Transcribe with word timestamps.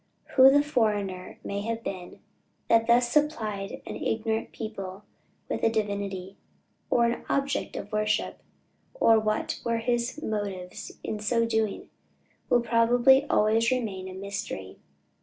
Who 0.35 0.49
the 0.49 0.63
"foreigner" 0.63 1.37
may 1.43 1.61
have 1.61 1.83
been, 1.83 2.21
that 2.69 2.87
thus 2.87 3.11
supplied 3.11 3.83
an 3.85 3.97
ignorant 3.97 4.51
people 4.51 5.03
with 5.47 5.61
a 5.61 5.69
Divinity, 5.69 6.37
or 6.89 7.23
object 7.29 7.75
of 7.75 7.91
worship; 7.91 8.39
or 8.95 9.19
what 9.19 9.59
were 9.63 9.77
his 9.77 10.19
motives 10.23 10.93
in 11.03 11.19
so 11.19 11.45
doing, 11.45 11.91
will 12.49 12.61
probably 12.61 13.25
always 13.29 13.69
remain 13.69 14.07
a 14.07 14.15
mystery. 14.15 14.79